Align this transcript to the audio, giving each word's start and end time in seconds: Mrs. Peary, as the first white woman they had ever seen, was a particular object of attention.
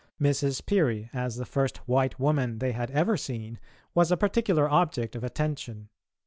Mrs. 0.19 0.65
Peary, 0.65 1.11
as 1.13 1.35
the 1.35 1.45
first 1.45 1.77
white 1.87 2.19
woman 2.19 2.57
they 2.57 2.71
had 2.71 2.89
ever 2.89 3.15
seen, 3.17 3.59
was 3.93 4.11
a 4.11 4.17
particular 4.17 4.67
object 4.67 5.15
of 5.15 5.23
attention. 5.23 5.89